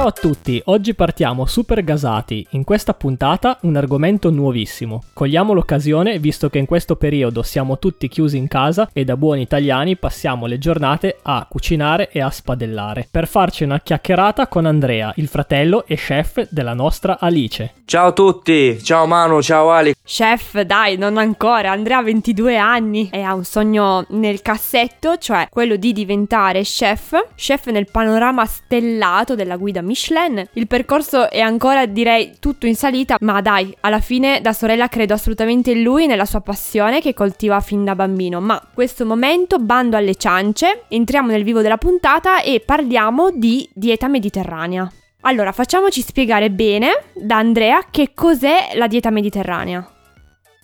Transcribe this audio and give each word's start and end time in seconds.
Ciao 0.00 0.08
a 0.08 0.12
tutti, 0.12 0.62
oggi 0.64 0.94
partiamo 0.94 1.44
super 1.44 1.84
gasati. 1.84 2.46
In 2.52 2.64
questa 2.64 2.94
puntata 2.94 3.58
un 3.64 3.76
argomento 3.76 4.30
nuovissimo. 4.30 5.02
Cogliamo 5.12 5.52
l'occasione 5.52 6.18
visto 6.18 6.48
che 6.48 6.56
in 6.56 6.64
questo 6.64 6.96
periodo 6.96 7.42
siamo 7.42 7.78
tutti 7.78 8.08
chiusi 8.08 8.38
in 8.38 8.48
casa 8.48 8.88
e 8.94 9.04
da 9.04 9.18
buoni 9.18 9.42
italiani 9.42 9.98
passiamo 9.98 10.46
le 10.46 10.56
giornate 10.56 11.18
a 11.20 11.46
cucinare 11.46 12.08
e 12.10 12.22
a 12.22 12.30
spadellare. 12.30 13.08
Per 13.10 13.28
farci 13.28 13.64
una 13.64 13.78
chiacchierata 13.78 14.46
con 14.46 14.64
Andrea, 14.64 15.12
il 15.16 15.28
fratello 15.28 15.84
e 15.86 15.96
chef 15.96 16.48
della 16.48 16.72
nostra 16.72 17.18
Alice. 17.20 17.74
Ciao 17.84 18.06
a 18.06 18.12
tutti, 18.12 18.82
ciao 18.82 19.04
Manu, 19.04 19.42
ciao 19.42 19.70
Ali. 19.70 19.92
Chef, 20.02 20.62
dai, 20.62 20.96
non 20.96 21.18
ancora. 21.18 21.72
Andrea 21.72 21.98
ha 21.98 22.02
22 22.02 22.56
anni 22.56 23.10
e 23.12 23.20
ha 23.20 23.34
un 23.34 23.44
sogno 23.44 24.06
nel 24.08 24.42
cassetto, 24.42 25.18
cioè 25.18 25.46
quello 25.50 25.76
di 25.76 25.92
diventare 25.92 26.62
chef. 26.62 27.32
Chef 27.36 27.66
nel 27.66 27.90
panorama 27.90 28.46
stellato 28.46 29.34
della 29.34 29.56
guida 29.56 29.82
Michelin. 29.90 30.48
Il 30.52 30.68
percorso 30.68 31.28
è 31.28 31.40
ancora, 31.40 31.84
direi, 31.86 32.36
tutto 32.38 32.66
in 32.66 32.76
salita, 32.76 33.16
ma 33.20 33.40
dai, 33.40 33.76
alla 33.80 33.98
fine 33.98 34.40
da 34.40 34.52
sorella 34.52 34.86
credo 34.86 35.14
assolutamente 35.14 35.72
in 35.72 35.82
lui, 35.82 36.06
nella 36.06 36.24
sua 36.24 36.40
passione 36.40 37.00
che 37.00 37.12
coltiva 37.12 37.58
fin 37.60 37.84
da 37.84 37.96
bambino. 37.96 38.40
Ma 38.40 38.62
questo 38.72 39.04
momento, 39.04 39.58
bando 39.58 39.96
alle 39.96 40.14
ciance, 40.14 40.84
entriamo 40.88 41.30
nel 41.30 41.42
vivo 41.42 41.60
della 41.60 41.76
puntata 41.76 42.40
e 42.42 42.62
parliamo 42.64 43.30
di 43.32 43.68
dieta 43.74 44.06
mediterranea. 44.06 44.90
Allora, 45.22 45.50
facciamoci 45.52 46.00
spiegare 46.00 46.50
bene 46.50 47.02
da 47.12 47.36
Andrea 47.36 47.86
che 47.90 48.12
cos'è 48.14 48.70
la 48.74 48.86
dieta 48.86 49.10
mediterranea. 49.10 49.86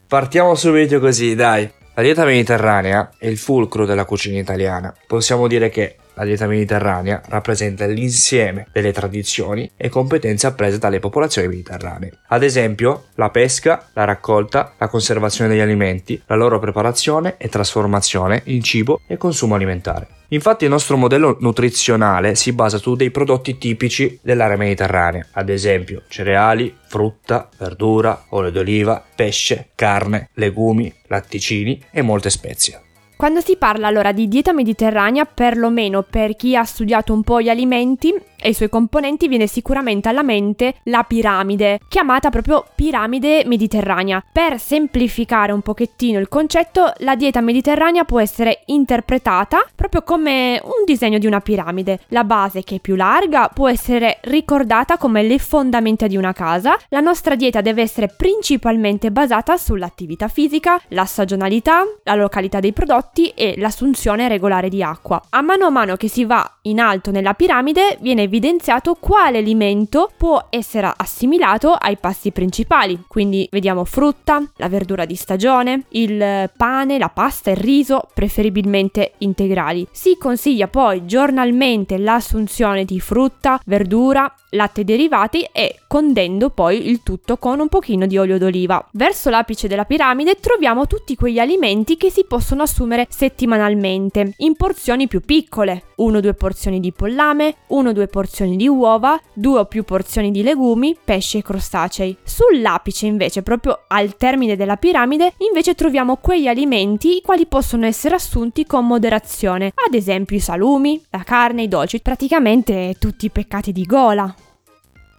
Partiamo 0.06 0.55
subito 0.55 1.01
così, 1.01 1.34
dai. 1.34 1.69
La 1.95 2.03
dieta 2.03 2.25
mediterranea 2.25 3.11
è 3.19 3.27
il 3.27 3.39
fulcro 3.39 3.84
della 3.84 4.05
cucina 4.05 4.39
italiana. 4.39 4.95
Possiamo 5.06 5.48
dire 5.48 5.69
che 5.69 5.97
la 6.17 6.25
dieta 6.25 6.47
mediterranea 6.47 7.22
rappresenta 7.28 7.86
l'insieme 7.86 8.67
delle 8.72 8.92
tradizioni 8.92 9.70
e 9.77 9.89
competenze 9.89 10.47
apprese 10.47 10.78
dalle 10.78 10.98
popolazioni 10.98 11.48
mediterranee. 11.48 12.12
Ad 12.28 12.42
esempio, 12.42 13.05
la 13.14 13.31
pesca, 13.31 13.89
la 13.92 14.05
raccolta, 14.05 14.75
la 14.78 14.89
conservazione 14.89 15.50
degli 15.50 15.61
alimenti, 15.61 16.20
la 16.27 16.36
loro 16.36 16.58
preparazione 16.58 17.36
e 17.36 17.48
trasformazione 17.48 18.42
in 18.47 18.62
cibo 18.62 19.00
e 19.06 19.17
consumo 19.17 19.55
alimentare. 19.55 20.08
Infatti 20.31 20.64
il 20.64 20.70
nostro 20.70 20.97
modello 20.97 21.36
nutrizionale 21.41 22.34
si 22.34 22.53
basa 22.53 22.78
su 22.78 22.97
dei 22.97 23.11
prodotti 23.11 23.58
tipici 23.58 24.19
dell'area 24.23 24.56
mediterranea, 24.56 25.27
ad 25.33 25.51
esempio 25.51 26.03
cereali, 26.08 26.75
frutta, 26.89 27.48
verdura, 27.58 28.25
olio 28.30 28.51
d'oliva, 28.51 29.05
pesce, 29.14 29.69
carne, 29.77 30.30
legumi, 30.34 30.92
latticini 31.06 31.84
e 31.92 32.03
molte 32.03 32.30
spezie. 32.30 32.80
Quando 33.17 33.41
si 33.41 33.56
parla 33.56 33.86
allora 33.86 34.12
di 34.12 34.28
dieta 34.28 34.53
mediterranea, 34.53 35.25
perlomeno 35.25 36.03
per 36.03 36.36
chi 36.36 36.55
ha 36.55 36.64
studiato 36.64 37.14
un 37.14 37.23
po' 37.23 37.41
gli 37.41 37.48
alimenti 37.48 38.14
e 38.47 38.50
i 38.50 38.55
suoi 38.55 38.69
componenti, 38.69 39.27
viene 39.27 39.48
sicuramente 39.48 40.08
alla 40.08 40.22
mente 40.22 40.77
la 40.84 41.02
piramide, 41.02 41.80
chiamata 41.89 42.30
proprio 42.30 42.64
piramide 42.77 43.42
mediterranea. 43.44 44.25
Per 44.30 44.61
semplificare 44.61 45.50
un 45.50 45.62
pochettino 45.62 46.20
il 46.20 46.28
concetto, 46.28 46.92
la 46.98 47.17
dieta 47.17 47.41
mediterranea 47.41 48.05
può 48.05 48.20
essere 48.20 48.62
interpretata 48.67 49.67
proprio 49.74 50.02
come 50.02 50.61
un 50.62 50.84
disegno 50.84 51.19
di 51.19 51.27
una 51.27 51.41
piramide. 51.41 51.98
La 52.11 52.22
base, 52.22 52.62
che 52.62 52.77
è 52.77 52.78
più 52.78 52.94
larga, 52.94 53.50
può 53.52 53.69
essere 53.69 54.19
ricordata 54.20 54.97
come 54.97 55.24
le 55.24 55.41
fondamenta 55.41 56.06
di 56.06 56.17
una 56.17 56.33
casa. 56.33 56.78
La 56.91 57.00
nostra 57.00 57.34
dieta 57.34 57.61
deve 57.61 57.83
essere 57.83 58.14
principalmente 58.17 59.11
basata 59.11 59.56
sull'attività 59.56 60.29
fisica, 60.29 60.80
la 60.90 61.05
stagionalità, 61.05 61.83
la 62.05 62.14
località 62.14 62.61
dei 62.61 62.73
prodotti, 62.73 63.30
e 63.30 63.55
l'assunzione 63.58 64.29
regolare 64.29 64.68
di 64.68 64.85
acqua. 64.85 65.20
A 65.30 65.40
mano 65.40 65.67
a 65.67 65.70
mano 65.70 65.96
che 65.96 66.06
si 66.06 66.24
va 66.24 66.48
in 66.62 66.79
alto 66.79 67.11
nella 67.11 67.35
piramide 67.35 67.98
viene 68.01 68.29
evidenziato 68.36 68.97
quale 69.01 69.39
alimento 69.39 70.11
può 70.14 70.48
essere 70.51 70.92
assimilato 70.95 71.73
ai 71.73 71.97
pasti 71.97 72.33
principali. 72.33 73.05
Quindi 73.08 73.48
vediamo 73.51 73.85
frutta, 73.85 74.42
la 74.57 74.69
verdura 74.69 75.07
di 75.07 75.14
stagione, 75.14 75.85
il 75.91 76.51
pane, 76.55 76.98
la 76.98 77.08
pasta, 77.08 77.51
il 77.51 77.57
riso, 77.57 78.08
preferibilmente 78.13 79.13
integrali. 79.19 79.86
Si 79.91 80.19
consiglia 80.19 80.69
poi 80.69 81.07
giornalmente 81.07 81.97
l'assunzione 81.97 82.85
di 82.85 83.01
frutta, 83.01 83.58
verdura, 83.64 84.30
latte 84.51 84.85
derivati 84.85 85.48
e 85.53 85.80
condendo 85.86 86.51
poi 86.51 86.89
il 86.89 87.03
tutto 87.03 87.39
con 87.39 87.58
un 87.58 87.68
pochino 87.68 88.07
di 88.07 88.18
olio 88.18 88.39
d'oliva. 88.39 88.86
Verso 88.92 89.30
l'apice 89.30 89.67
della 89.67 89.85
piramide 89.85 90.36
troviamo 90.41 90.86
tutti 90.86 91.14
quegli 91.14 91.39
alimenti 91.39 91.97
che 91.97 92.11
si 92.11 92.24
possono 92.27 92.63
assumere 92.63 93.07
settimanalmente 93.08 94.35
in 94.39 94.57
porzioni 94.57 95.08
più 95.08 95.20
piccole, 95.20 95.85
1-2 95.98 96.35
porzioni 96.35 96.80
di 96.80 96.92
pollame, 96.92 97.57
1-2 97.70 98.08
porzioni 98.08 98.16
di 98.57 98.67
uova, 98.67 99.21
2 99.35 99.59
o 99.59 99.65
più 99.67 99.85
porzioni 99.85 100.31
di 100.31 100.43
legumi, 100.43 100.97
pesci 101.03 101.39
e 101.39 101.43
crostacei. 101.43 102.17
Sull'apice 102.23 103.07
invece, 103.07 103.43
proprio 103.43 103.81
al 103.89 104.17
termine 104.17 104.57
della 104.57 104.77
piramide, 104.77 105.35
invece 105.39 105.75
troviamo 105.75 106.17
quegli 106.17 106.47
alimenti 106.47 107.17
i 107.17 107.23
quali 107.23 107.47
possono 107.47 107.85
essere 107.85 108.15
assunti 108.15 108.65
con 108.65 108.87
moderazione, 108.87 109.73
ad 109.87 109.93
esempio 109.95 110.37
i 110.37 110.41
salumi, 110.41 111.05
la 111.11 111.23
carne, 111.25 111.65
i 111.65 111.69
dolci, 111.69 112.01
praticamente 112.01 112.97
tutti 112.99 113.27
i 113.27 113.31
peccati 113.31 113.73
di 113.73 113.85
gola. 113.85 114.35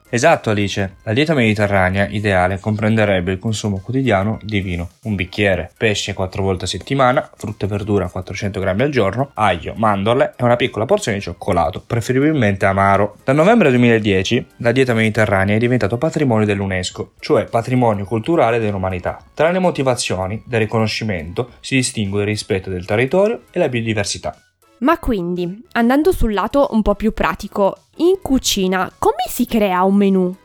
Esatto 0.09 0.51
Alice, 0.51 0.95
la 1.03 1.12
dieta 1.12 1.34
mediterranea 1.34 2.07
ideale 2.07 2.62
comprenderebbe 2.62 3.34
il 3.34 3.40
consumo 3.40 3.81
quotidiano 3.84 4.40
di 4.41 4.62
vino, 4.62 4.91
un 5.03 5.16
bicchiere, 5.16 5.69
pesce 5.78 6.13
4 6.13 6.41
volte 6.41 6.63
a 6.63 6.68
settimana, 6.68 7.29
frutta 7.35 7.66
e 7.66 7.68
verdura 7.68 8.07
400 8.07 8.57
grammi 8.62 8.84
al 8.84 8.90
giorno, 8.90 9.31
aglio, 9.34 9.73
mandorle 9.75 10.35
e 10.38 10.44
una 10.46 10.56
piccola 10.56 10.85
porzione 10.85 11.17
di 11.17 11.23
cioccolato, 11.23 11.84
preferibilmente 11.85 12.66
amaro. 12.66 13.17
Dal 13.25 13.35
novembre 13.35 13.69
2010 13.69 14.46
la 14.59 14.72
dieta 14.72 14.94
mediterranea 14.94 15.57
è 15.57 15.59
diventata 15.59 15.97
patrimonio 15.97 16.46
dell'UNESCO, 16.46 17.12
cioè 17.19 17.44
patrimonio 17.44 18.06
culturale 18.06 18.59
dell'umanità. 18.59 19.22
Tra 19.34 19.51
le 19.51 19.59
motivazioni 19.59 20.41
del 20.46 20.62
riconoscimento 20.62 21.50
si 21.59 21.75
distingue 21.75 22.22
il 22.22 22.28
rispetto 22.28 22.69
del 22.69 22.85
territorio 22.85 23.41
e 23.51 23.59
la 23.59 23.67
biodiversità. 23.67 24.41
Ma 24.79 24.99
quindi, 24.99 25.63
andando 25.71 26.11
sul 26.11 26.33
lato 26.33 26.67
un 26.71 26.81
po' 26.81 26.93
più 26.95 27.11
pratico, 27.11 27.77
in 27.97 28.19
cucina 28.21 28.91
come 28.97 29.23
si 29.27 29.45
crea 29.45 29.83
un 29.83 29.95
menù? 29.95 30.35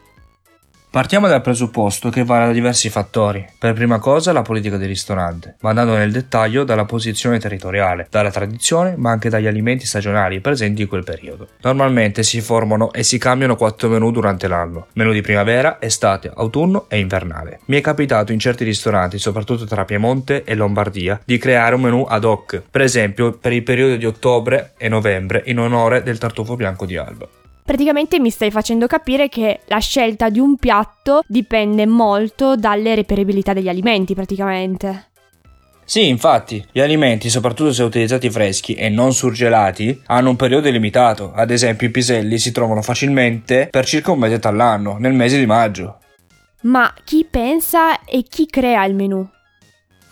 Partiamo 0.93 1.27
dal 1.27 1.41
presupposto 1.41 2.11
che 2.11 2.23
varia 2.23 2.49
da 2.49 2.53
diversi 2.53 2.91
fattori. 2.91 3.43
Per 3.59 3.73
prima 3.73 3.99
cosa 3.99 4.31
la 4.31 4.43
politica 4.43 4.77
del 4.77 4.89
ristorante, 4.89 5.55
ma 5.61 5.71
andando 5.71 5.97
nel 5.97 6.13
dettaglio 6.13 6.65
dalla 6.65 6.85
posizione 6.85 7.39
territoriale, 7.39 8.07
dalla 8.11 8.31
tradizione, 8.31 8.93
ma 8.99 9.11
anche 9.11 9.31
dagli 9.31 9.47
alimenti 9.47 9.87
stagionali 9.87 10.41
presenti 10.41 10.83
in 10.83 10.89
quel 10.89 11.03
periodo. 11.03 11.49
Normalmente 11.63 12.23
si 12.23 12.43
formano 12.43 12.93
e 12.93 13.05
si 13.05 13.17
cambiano 13.17 13.57
quattro 13.57 13.89
menù 13.89 14.11
durante 14.11 14.49
l'anno: 14.49 14.89
menù 14.93 15.13
di 15.13 15.23
primavera, 15.23 15.79
estate, 15.81 16.31
autunno 16.35 16.85
e 16.91 16.99
invernale. 16.99 17.61
Mi 17.69 17.79
è 17.79 17.81
capitato 17.81 18.33
in 18.33 18.39
certi 18.39 18.63
ristoranti, 18.63 19.17
soprattutto 19.17 19.65
tra 19.65 19.87
Piemonte 19.87 20.45
e 20.45 20.55
Lombardia, 20.55 21.19
di 21.25 21.39
creare 21.39 21.75
un 21.75 21.81
menù 21.81 22.05
ad 22.07 22.25
hoc, 22.25 22.65
per 22.71 22.83
esempio 22.83 23.33
per 23.33 23.55
il 23.55 23.63
periodo 23.63 23.97
di 23.97 24.05
ottobre 24.05 24.75
e 24.77 24.91
novembre 24.91 25.43
in 25.47 25.59
onore 25.59 26.03
del 26.03 26.19
tartufo 26.19 26.55
bianco 26.55 26.85
di 26.85 26.99
Alba. 26.99 27.27
Praticamente 27.65 28.19
mi 28.19 28.31
stai 28.31 28.51
facendo 28.51 28.87
capire 28.87 29.29
che 29.29 29.61
la 29.67 29.79
scelta 29.79 30.29
di 30.29 30.41
un 30.41 30.57
piatto 30.57 31.23
dipende 31.27 31.87
molto 31.87 32.57
dalle 32.57 32.95
reperibilità 32.95 33.53
degli 33.53 33.69
alimenti, 33.69 34.15
praticamente. 34.15 35.11
Sì, 35.85 36.09
infatti, 36.09 36.65
gli 36.73 36.81
alimenti, 36.81 37.29
soprattutto 37.29 37.73
se 37.73 37.83
utilizzati 37.83 38.31
freschi 38.31 38.75
e 38.75 38.89
non 38.89 39.13
surgelati, 39.13 40.03
hanno 40.07 40.31
un 40.31 40.37
periodo 40.37 40.71
limitato. 40.71 41.33
Ad 41.35 41.51
esempio, 41.51 41.87
i 41.87 41.91
piselli 41.91 42.39
si 42.39 42.51
trovano 42.51 42.83
facilmente 42.83 43.69
per 43.71 43.85
circa 43.85 44.11
un 44.11 44.19
mese 44.19 44.41
all'anno, 44.43 44.97
nel 44.99 45.13
mese 45.13 45.39
di 45.39 45.47
maggio. 45.47 45.99
Ma 46.63 46.93
chi 47.05 47.27
pensa 47.29 48.05
e 48.05 48.23
chi 48.23 48.47
crea 48.47 48.85
il 48.85 48.95
menù? 48.95 49.29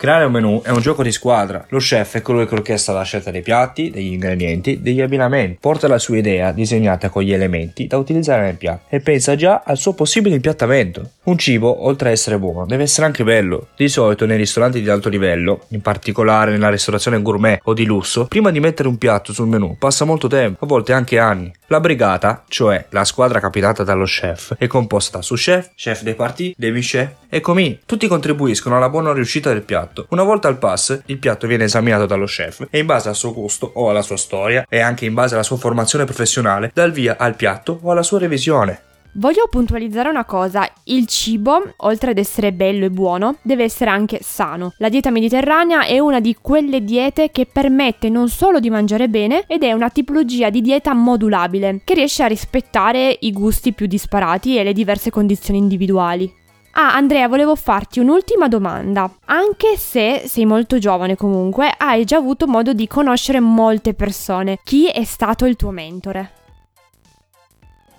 Creare 0.01 0.25
un 0.25 0.31
menù 0.31 0.63
è 0.63 0.71
un 0.71 0.79
gioco 0.79 1.03
di 1.03 1.11
squadra. 1.11 1.63
Lo 1.69 1.77
chef 1.77 2.15
è 2.15 2.21
colui 2.23 2.47
che 2.47 2.55
orchestra 2.55 2.91
la 2.91 3.03
scelta 3.03 3.29
dei 3.29 3.43
piatti, 3.43 3.91
degli 3.91 4.13
ingredienti, 4.13 4.81
degli 4.81 4.99
abbinamenti. 4.99 5.59
Porta 5.61 5.87
la 5.87 5.99
sua 5.99 6.17
idea 6.17 6.51
disegnata 6.51 7.09
con 7.09 7.21
gli 7.21 7.31
elementi 7.31 7.85
da 7.85 7.97
utilizzare 7.97 8.41
nel 8.41 8.55
piatto 8.55 8.85
e 8.89 8.99
pensa 8.99 9.35
già 9.35 9.61
al 9.63 9.77
suo 9.77 9.93
possibile 9.93 10.33
impiattamento. 10.33 11.11
Un 11.25 11.37
cibo, 11.37 11.85
oltre 11.85 12.09
a 12.09 12.11
essere 12.13 12.39
buono, 12.39 12.65
deve 12.65 12.81
essere 12.81 13.05
anche 13.05 13.23
bello. 13.23 13.67
Di 13.75 13.87
solito 13.89 14.25
nei 14.25 14.37
ristoranti 14.37 14.81
di 14.81 14.89
alto 14.89 15.07
livello, 15.07 15.65
in 15.67 15.81
particolare 15.81 16.49
nella 16.49 16.71
ristorazione 16.71 17.21
gourmet 17.21 17.59
o 17.65 17.75
di 17.75 17.85
lusso, 17.85 18.25
prima 18.25 18.49
di 18.49 18.59
mettere 18.59 18.87
un 18.87 18.97
piatto 18.97 19.33
sul 19.33 19.49
menù 19.49 19.77
passa 19.77 20.03
molto 20.03 20.27
tempo, 20.27 20.65
a 20.65 20.67
volte 20.67 20.93
anche 20.93 21.19
anni. 21.19 21.53
La 21.67 21.79
brigata, 21.79 22.43
cioè 22.47 22.87
la 22.89 23.05
squadra 23.05 23.39
capitata 23.39 23.83
dallo 23.83 24.05
chef, 24.05 24.55
è 24.57 24.65
composta 24.65 25.21
su 25.21 25.35
chef, 25.35 25.69
chef 25.75 26.01
dei 26.01 26.15
parti, 26.15 26.55
demi 26.57 26.81
chef 26.81 27.11
e 27.29 27.39
commis. 27.39 27.77
Tutti 27.85 28.07
contribuiscono 28.07 28.77
alla 28.77 28.89
buona 28.89 29.13
riuscita 29.13 29.53
del 29.53 29.61
piatto 29.61 29.90
piatto. 29.91 30.07
Una 30.09 30.23
volta 30.23 30.47
al 30.47 30.57
pass, 30.57 31.01
il 31.05 31.19
piatto 31.19 31.47
viene 31.47 31.65
esaminato 31.65 32.05
dallo 32.05 32.25
chef 32.25 32.67
e 32.69 32.79
in 32.79 32.85
base 32.85 33.09
al 33.09 33.15
suo 33.15 33.33
gusto 33.33 33.69
o 33.75 33.89
alla 33.89 34.01
sua 34.01 34.17
storia 34.17 34.65
e 34.67 34.79
anche 34.79 35.05
in 35.05 35.13
base 35.13 35.33
alla 35.35 35.43
sua 35.43 35.57
formazione 35.57 36.05
professionale 36.05 36.71
dal 36.73 36.91
via 36.91 37.17
al 37.17 37.35
piatto 37.35 37.79
o 37.81 37.91
alla 37.91 38.03
sua 38.03 38.19
revisione. 38.19 38.83
Voglio 39.15 39.49
puntualizzare 39.49 40.07
una 40.07 40.23
cosa, 40.23 40.65
il 40.85 41.05
cibo, 41.05 41.73
oltre 41.77 42.11
ad 42.11 42.17
essere 42.17 42.53
bello 42.53 42.85
e 42.85 42.89
buono, 42.89 43.35
deve 43.41 43.65
essere 43.65 43.89
anche 43.89 44.19
sano. 44.21 44.71
La 44.77 44.87
dieta 44.87 45.11
mediterranea 45.11 45.83
è 45.83 45.99
una 45.99 46.21
di 46.21 46.37
quelle 46.39 46.81
diete 46.81 47.29
che 47.29 47.45
permette 47.45 48.07
non 48.07 48.29
solo 48.29 48.61
di 48.61 48.69
mangiare 48.69 49.09
bene, 49.09 49.43
ed 49.47 49.63
è 49.63 49.73
una 49.73 49.89
tipologia 49.89 50.49
di 50.49 50.61
dieta 50.61 50.93
modulabile, 50.93 51.81
che 51.83 51.93
riesce 51.93 52.23
a 52.23 52.27
rispettare 52.27 53.17
i 53.19 53.33
gusti 53.33 53.73
più 53.73 53.85
disparati 53.85 54.57
e 54.57 54.63
le 54.63 54.71
diverse 54.71 55.09
condizioni 55.09 55.59
individuali. 55.59 56.39
Ah, 56.73 56.95
Andrea, 56.95 57.27
volevo 57.27 57.55
farti 57.55 57.99
un'ultima 57.99 58.47
domanda. 58.47 59.11
Anche 59.25 59.75
se 59.77 60.23
sei 60.25 60.45
molto 60.45 60.77
giovane 60.77 61.15
comunque, 61.15 61.73
hai 61.77 62.05
già 62.05 62.17
avuto 62.17 62.47
modo 62.47 62.73
di 62.73 62.87
conoscere 62.87 63.39
molte 63.39 63.93
persone. 63.93 64.59
Chi 64.63 64.87
è 64.87 65.03
stato 65.03 65.45
il 65.45 65.55
tuo 65.55 65.71
mentore? 65.71 66.40